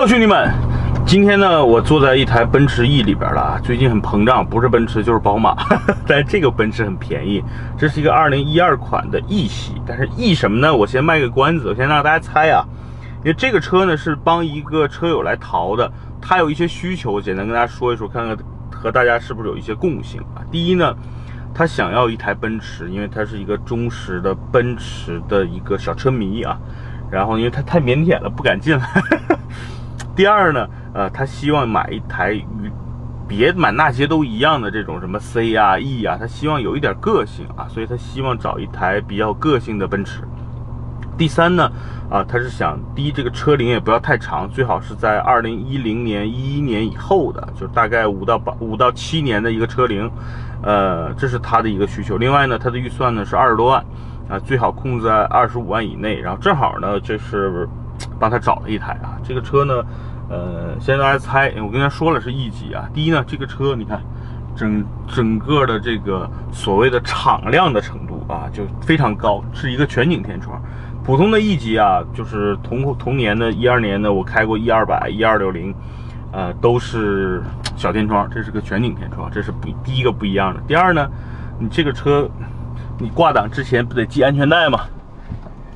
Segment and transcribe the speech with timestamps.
[0.00, 0.50] Hello，兄弟们，
[1.04, 3.60] 今天呢，我坐在一台奔驰 E 里边了啊。
[3.62, 5.54] 最近很膨胀，不是奔驰就是宝马，
[6.08, 7.44] 但这个奔驰很便宜，
[7.76, 10.74] 这是一个2012款的 E 系，但是 E 什么呢？
[10.74, 12.64] 我先卖个关子，我先让大家猜啊。
[13.18, 18.34] 因为这个车呢是帮一个车友来淘的，他有一些需求，简单跟大家说一说，看看
[18.70, 20.40] 和大家是不是有一些共性啊。
[20.50, 20.96] 第一呢，
[21.52, 26.58] 他想要一台奔驰，因为他是一个忠实的奔驰的一个小车迷啊。
[27.10, 28.88] 然后因为他太腼腆了，不敢进来。
[30.14, 32.44] 第二呢，呃，他希望买一台与
[33.28, 40.22] 别满大街都一样的这种什么 C 啊 E 啊，他希望有一点个性啊，所以他希望找一台比较个性的奔驰。
[41.16, 41.70] 第三呢，
[42.10, 50.10] 啊，他是想第一这个车龄也不要太长，最好是在二零一零年一一年以后的，就大概五到八五到七年的一个车龄，
[50.62, 52.16] 呃，这是他的一个需求。
[52.16, 53.84] 另外呢，他的预算呢是二十多万。
[54.28, 57.68] 啊，最好控制在二十五万以内，然后正好呢，这是
[58.20, 59.18] 帮他找了一台啊。
[59.24, 59.84] 这个车呢，
[60.28, 62.88] 呃，先大家猜，我跟他说了是 E 级啊。
[62.94, 64.00] 第一呢，这个车你看，
[64.54, 70.62] 整整个的这个所谓的敞亮的程度啊，就非常高，是一个全景天窗。
[71.02, 75.74] 普通的 E 级啊，就是同同年的一二年的，我开过一二百、一二六零，
[76.30, 77.42] 呃，都是
[77.74, 80.60] 小天窗，这是个全景天窗，这是不第一个不一样的。
[80.68, 81.10] 第二呢，
[81.58, 82.30] 你这个车。
[83.02, 84.80] 你挂档之前不得系安全带吗？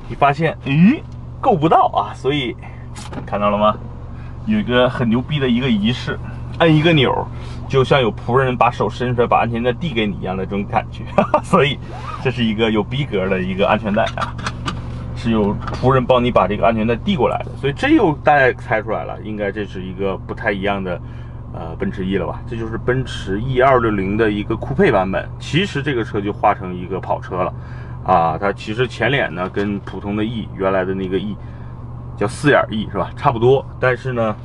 [0.07, 1.01] 你发现，咦，
[1.45, 2.09] 够不到啊！
[2.15, 2.57] 所以
[3.23, 3.77] 看到了吗？
[4.47, 6.17] 有一个很牛逼的一个仪式，
[6.57, 7.13] 按一个钮，
[7.69, 11.03] 就像有仆人把手伸出来把安全带递给你一样的这种感觉。
[11.15, 11.77] 哈 哈所以
[12.23, 14.33] 这是一个有逼格的一个安全带啊，
[15.15, 17.51] 是有仆人帮你把这个安全带递过来的。
[17.61, 20.99] 所以这又大家猜出来了，应该这是一个不太一样的。
[21.57, 22.41] 呃，奔驰 E 了吧？
[22.49, 25.25] 这就是奔驰 E 二六零的一个酷配版本。
[25.39, 27.53] 其实这个车就化成一个跑车了，
[28.05, 31.35] 啊，它其实前脸呢跟普通的 E 原来的那个 E
[32.15, 33.09] 叫四眼 E 是吧？
[33.17, 34.35] 差不多，但是呢，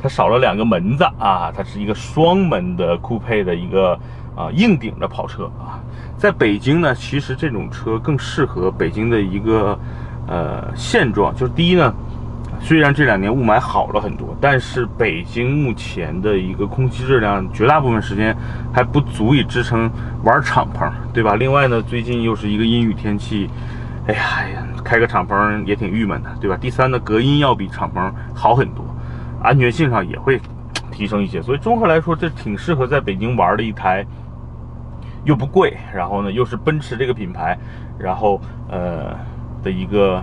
[0.00, 3.92] 它少了两个门子啊，它是一个双门的酷配的一个
[4.34, 5.78] 啊硬顶的跑车啊。
[6.16, 9.78] 在北京呢，其实这种车更适合北京的一个
[10.26, 11.94] 呃现状，就是第一呢。
[12.60, 18.36] 虽然这两年雾霾好了很多，但是北京目前的一个空气质量，绝大部分时间
[18.72, 19.90] 还不足以支撑
[20.22, 21.34] 玩敞篷，对吧？
[21.36, 23.48] 另外呢，最近又是一个阴雨天气，
[24.06, 26.58] 哎呀哎呀，开个敞篷也挺郁闷的，对吧？
[26.60, 28.84] 第三呢，隔音要比敞篷好很多，
[29.42, 30.38] 安全性上也会
[30.90, 34.04] 提升一些，所以综合来说，这挺适合在北京玩的一台，
[35.24, 37.56] 又不贵，然后呢又是奔驰这个品牌，
[37.98, 38.38] 然后
[38.68, 39.16] 呃
[39.62, 40.22] 的一个。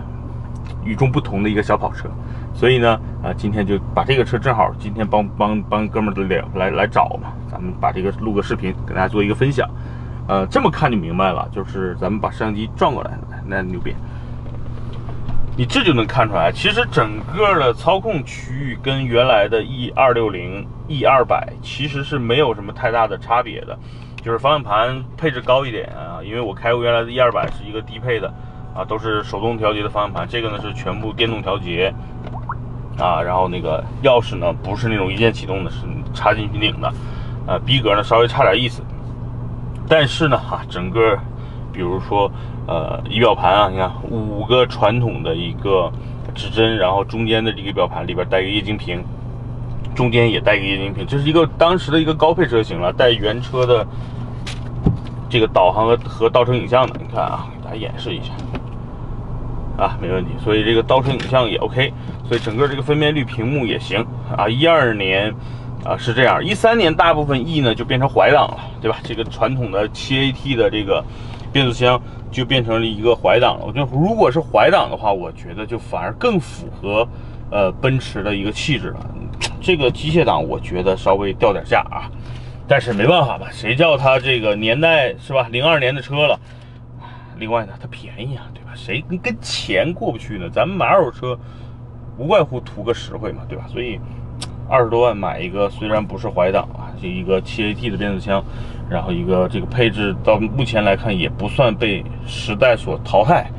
[0.83, 2.09] 与众不同的一个小跑车，
[2.53, 9.69] 所以呢，呃，今天就把这个车正好今天帮帮帮哥们儿来来来找嘛，咱们把这个录个视频，给大家做一个分享。
[10.27, 13.11] 呃，这么看就明白了，就是咱们把摄像机转过来，
[13.45, 13.95] 那牛逼，
[15.55, 23.77] 你这就能看出来，其实整个的操控区域跟原来的 E 二六零、E 二百其实是没有什么太大的差别的，
[24.21, 28.33] 就是方向盘配置高一点啊，因为我开过原来的 E 二百是一个低配的。
[28.75, 31.93] 啊，都是手动调节的方向盘，这个呢是全部电动调节，
[32.99, 35.77] 啊，然后那个钥匙呢不是那种一键启动的，是
[36.13, 36.93] 插进去拧的，
[37.47, 38.81] 啊，逼格呢稍微差点意思，
[39.87, 41.17] 但是呢，哈，整个，
[41.71, 42.29] 比如说，
[42.67, 45.89] 呃，仪表盘啊，你看五个传统的一个
[46.33, 49.01] 指针，然后中间的这个表盘里边带个液晶屏，
[49.95, 53.87] 中间也带个液晶屏，这是一个当时的一个高配车型了，带原车的
[55.29, 58.33] 这个导航和和倒车影像的，你看啊，给大家演示一下。
[59.77, 61.91] 啊，没问题，所以这个倒车影像也 OK，
[62.27, 64.05] 所以整个这个分辨率屏幕也行
[64.35, 64.47] 啊。
[64.47, 65.33] 一二年
[65.83, 68.97] 啊是这样，一三年大部分 E 呢就变成怀档了，对吧？
[69.03, 71.03] 这个传统的七 AT 的这个
[71.51, 73.65] 变速箱就变成了一个怀档了。
[73.65, 77.07] 我觉得如果是怀档的话，我觉得就反而更符合
[77.51, 79.09] 呃奔驰的一个气质了。
[79.61, 82.09] 这个机械档我觉得稍微掉点价啊，
[82.67, 85.47] 但是没办法吧，谁叫它这个年代是吧？
[85.51, 86.39] 零二年的车了。
[87.37, 88.61] 另外呢，它便宜啊，对？
[88.75, 90.49] 谁跟跟钱过不去呢？
[90.49, 91.39] 咱们买二手车，
[92.17, 93.65] 无外乎图个实惠嘛，对吧？
[93.71, 93.99] 所以
[94.69, 98.43] 二十多万买一个，虽然不是怀档啊，就一个七 AT 的变速箱，
[98.89, 103.49] 然后一个这个配置，到目前来看也不算被时代所淘汰，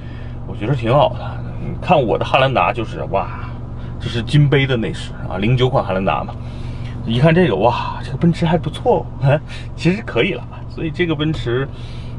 [0.47, 1.45] 我觉得挺好的。
[1.61, 3.49] 你看我的汉兰达就是哇，
[3.99, 6.35] 这是金杯的内饰啊，零九款汉兰达嘛。
[7.05, 9.07] 一看这个哇，这个奔驰还不错，
[9.77, 10.43] 其实可以了。
[10.69, 11.69] 所以这个奔驰。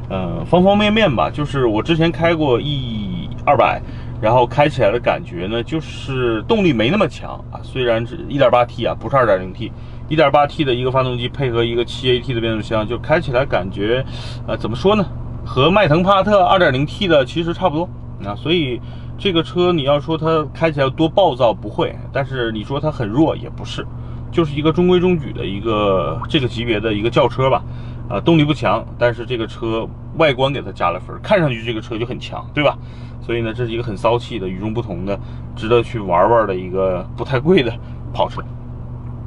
[0.10, 3.82] 嗯，方方面面吧，就是我之前开过 E 二百，
[4.22, 7.60] 然后开起来的感觉呢，就是动力没那么强啊。
[7.62, 9.72] 虽然是一点八 T 啊，不是二点零 T，
[10.08, 14.06] 一点八 T 的一个发动机配合一个七 AT 的变速箱，就开起来感觉，
[14.48, 15.06] 呃，怎么说呢？
[15.46, 17.90] 和迈腾帕萨特二点零 T 的其实差不多
[18.26, 18.36] 啊。
[18.36, 18.80] 所以，
[19.18, 23.86] 这个车你要说它开起来多暴躁不会，但是你说它很弱也不是，
[24.32, 27.62] 就是一个中规中矩的一个这个级别的一个轿车吧。
[28.10, 29.88] 啊，动力不强，但是这个车
[30.18, 32.78] 外观给它加了分，看上去这个车就很强，对吧？
[33.22, 35.20] 所以呢，这是一个很骚气的、与众不同的、
[35.56, 37.74] 值得去玩玩的一个不太贵的
[38.14, 38.42] 跑车。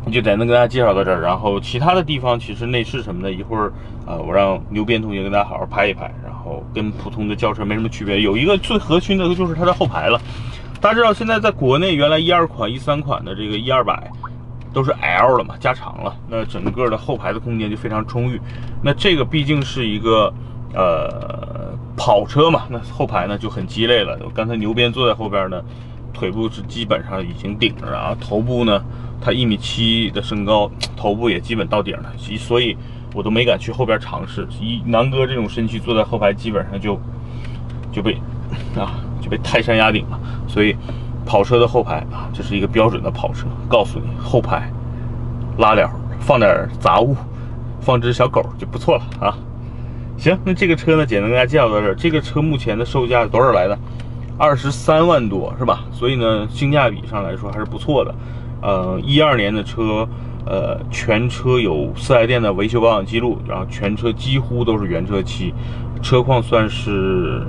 [0.07, 3.71] 就简单跟大家介绍到这儿，然后其他的地方其实内饰什么的，一会儿
[4.07, 8.23] 啊，我让牛鞭同学跟大家好好拍一拍，然后跟普通的轿车没什么区别。
[8.23, 10.19] 有一个最核心的就是它的后排了，
[10.81, 14.11] 大家知道现在在国内原来一二款、一三款的这个一二百。
[14.73, 18.41] 都是 L 了嘛，加长了，那整个的后排的空间就非常充裕。
[18.83, 20.33] 那这个毕竟是一个
[20.73, 24.19] 呃跑车嘛，那后排呢就很鸡肋了。
[24.33, 25.61] 刚才牛鞭坐在后边呢，
[26.13, 28.83] 腿部是基本上已经顶着，然后头部呢，
[29.21, 32.77] 他一米七的身高，头部也基本到顶了，所以
[33.15, 34.47] 我都没敢去后边尝试。
[34.61, 36.97] 一南哥这种身躯坐在后排，基本上就
[37.91, 38.15] 就被
[38.77, 40.77] 啊就被泰山压顶了，所以。
[41.31, 43.47] 跑车的后排啊，这是一个标准的跑车。
[43.69, 44.69] 告诉你，后排
[45.59, 45.89] 拉了，
[46.19, 47.15] 放点杂物，
[47.81, 49.39] 放只小狗就不错了啊。
[50.19, 51.95] 行，那这个车呢，简单跟大家介绍到这儿。
[51.95, 53.79] 这个车目前的售价多少来的？
[54.37, 55.85] 二十三万多是吧？
[55.93, 58.13] 所以呢，性价比上来说还是不错的。
[58.61, 60.09] 呃，一二年的车，
[60.47, 65.55] 呃，全车有四 S 店的维修保养记录，然后全车几乎都是原车漆，
[66.03, 67.47] 车况算是。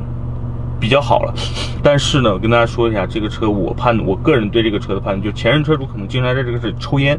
[0.81, 1.33] 比较好了，
[1.83, 7.17] 但是呢，我跟大家说一下，这个车我判我个人对这个车的判断，就前任车主可能经常在这个是抽烟，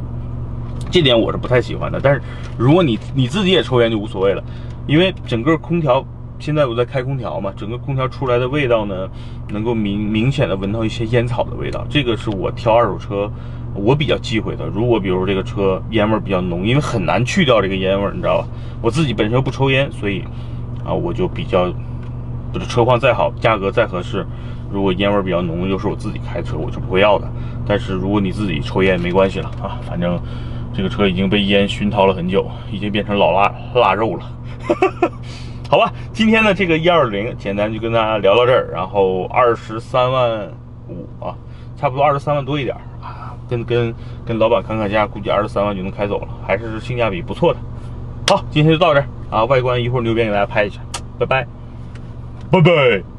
[0.90, 2.00] 这点我是不太喜欢的。
[2.02, 2.20] 但是
[2.58, 4.42] 如果你你自己也抽烟就无所谓了，
[4.88, 6.04] 因为整个空调
[6.40, 9.08] 现在我在开空调嘛，整个空调出来的味道呢，
[9.50, 13.30] 能够明明显的闻到一些烟草的味道，这个是我挑二手车
[13.74, 14.66] 我比较忌讳的。
[14.66, 18.48] 如果比如这个车烟味比较浓，因为很难去掉这个烟味，你知道吧？
[18.82, 20.24] 我自己本身不抽烟，所以
[20.84, 21.72] 啊，我就比较。
[22.52, 24.26] 不是车况再好，价格再合适，
[24.70, 27.26] 如果烟味比较浓，又是我自己开车，我是不会要的。
[27.66, 30.20] 但是如果你自己抽烟，没关系了啊，反正
[30.74, 34.24] 这个车已经被烟熏陶了很久，已经变成老腊腊肉了。
[35.70, 38.68] 好吧，今天的这个一二零，简单就跟大家聊到这儿。
[38.70, 40.52] 然后二十三万
[40.88, 41.34] 五啊，
[41.76, 43.94] 差不多二十三万多一点啊，跟跟
[44.26, 47.60] 跟老板砍砍价，估计二十三万就能开走了，还是性价比不错的。
[48.28, 50.80] 好，今天就到这儿啊，外观一会儿牛鞭给大家拍一下，
[51.18, 51.46] 拜拜。
[52.52, 53.11] 拜拜。